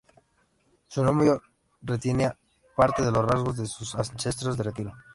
Su 0.87 1.03
movimiento 1.03 1.43
retiene 1.83 2.33
parte 2.75 3.03
de 3.05 3.11
los 3.11 3.23
rasgos 3.23 3.57
de 3.57 3.67
sus 3.67 3.93
ancestros 3.93 4.57
de 4.57 4.71
tiro. 4.71 4.93